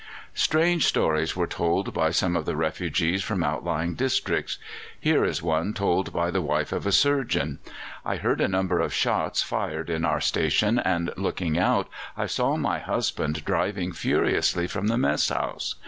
Strange 0.33 0.87
stories 0.87 1.35
were 1.35 1.45
told 1.45 1.93
by 1.93 2.09
some 2.09 2.35
of 2.35 2.45
the 2.45 2.55
refugees 2.55 3.21
from 3.23 3.43
outlying 3.43 3.93
districts. 3.93 4.57
Here 4.99 5.23
is 5.23 5.43
one 5.43 5.75
told 5.75 6.11
by 6.11 6.31
the 6.31 6.41
wife 6.41 6.71
of 6.71 6.87
a 6.87 6.91
surgeon: 6.91 7.59
"I 8.03 8.15
heard 8.15 8.41
a 8.41 8.47
number 8.47 8.79
of 8.79 8.95
shots 8.95 9.43
fired 9.43 9.91
in 9.91 10.03
our 10.03 10.19
station, 10.19 10.79
and 10.79 11.13
looking 11.17 11.59
out, 11.59 11.87
I 12.17 12.25
saw 12.25 12.57
my 12.57 12.79
husband 12.79 13.45
driving 13.45 13.91
furiously 13.93 14.65
from 14.65 14.87
the 14.87 14.97
mess 14.97 15.29
house. 15.29 15.75